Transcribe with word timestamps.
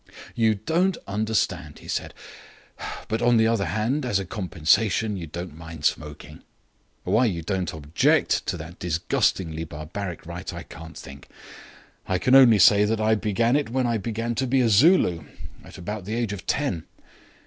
"You 0.33 0.55
don't 0.55 0.97
understand," 1.07 1.77
he 1.77 1.87
said, 1.87 2.15
"but, 3.07 3.21
on 3.21 3.37
the 3.37 3.45
other 3.45 3.65
hand, 3.67 4.03
as 4.03 4.17
a 4.17 4.25
compensation, 4.25 5.15
you 5.15 5.27
don't 5.27 5.55
mind 5.55 5.85
smoking. 5.85 6.41
Why 7.03 7.25
you 7.27 7.43
don't 7.43 7.71
object 7.71 8.47
to 8.47 8.57
that 8.57 8.79
disgustingly 8.79 9.63
barbaric 9.63 10.25
rite 10.25 10.55
I 10.55 10.63
can't 10.63 10.97
think. 10.97 11.27
I 12.07 12.17
can 12.17 12.33
only 12.33 12.57
say 12.57 12.83
that 12.83 12.99
I 12.99 13.13
began 13.13 13.55
it 13.55 13.69
when 13.69 13.85
I 13.85 13.99
began 13.99 14.33
to 14.41 14.47
be 14.47 14.59
a 14.61 14.69
Zulu, 14.69 15.23
about 15.77 16.05
the 16.05 16.15
age 16.15 16.33
of 16.33 16.47
ten. 16.47 16.85